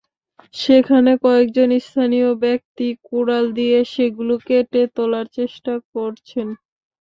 সেখানে 0.53 1.11
কয়েকজন 1.23 1.69
স্থানীয় 1.81 2.29
ব্যক্তি 2.43 2.87
কুড়াল 3.05 3.45
দিয়ে 3.57 3.77
সেগুলো 3.93 4.33
কেটে 4.47 4.81
তোলার 4.95 5.27
চেষ্টা 5.37 5.73
করছেন। 5.93 6.47